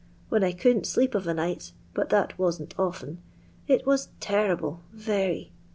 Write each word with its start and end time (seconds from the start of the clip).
When 0.29 0.43
I 0.43 0.51
couldn't 0.51 0.87
sleep 0.87 1.13
of 1.13 1.27
a 1.27 1.33
night, 1.35 1.73
but 1.93 2.09
that 2.09 2.39
wasn't 2.39 2.73
often, 2.79 3.19
it 3.67 3.85
was 3.85 4.09
terrible, 4.19 4.81
very. 4.91 5.51